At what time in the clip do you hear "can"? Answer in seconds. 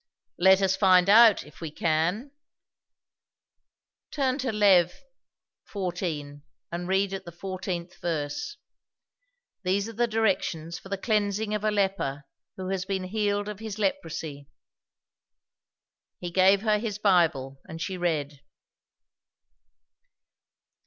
1.69-2.31